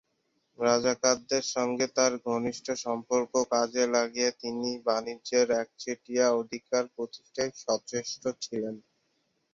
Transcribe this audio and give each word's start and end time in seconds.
রাজদরবারের 0.59 1.45
সঙ্গে 1.55 1.85
তাঁর 1.95 2.13
ঘনিষ্ট 2.27 2.67
সম্পর্ক 2.85 3.31
কাজে 3.51 3.83
লাগিয়ে 3.95 4.29
তিনি 4.41 4.69
বাণিজ্যে 4.87 5.39
একচেটিয়া 5.61 6.25
অধিকার 6.41 6.83
প্রতিষ্ঠায় 6.95 7.51
সচেষ্ট 7.63 8.23
ছিলেন। 8.43 8.75